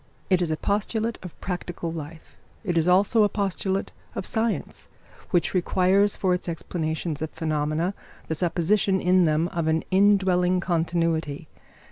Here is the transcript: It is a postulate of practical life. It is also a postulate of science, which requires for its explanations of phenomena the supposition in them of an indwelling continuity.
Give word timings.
It 0.31 0.41
is 0.41 0.49
a 0.49 0.57
postulate 0.57 1.19
of 1.21 1.39
practical 1.41 1.91
life. 1.91 2.35
It 2.63 2.75
is 2.75 2.87
also 2.87 3.21
a 3.21 3.29
postulate 3.29 3.91
of 4.15 4.25
science, 4.25 4.89
which 5.29 5.53
requires 5.53 6.17
for 6.17 6.33
its 6.33 6.49
explanations 6.49 7.21
of 7.21 7.29
phenomena 7.29 7.93
the 8.27 8.33
supposition 8.33 8.99
in 8.99 9.25
them 9.25 9.47
of 9.49 9.67
an 9.67 9.83
indwelling 9.91 10.59
continuity. 10.59 11.47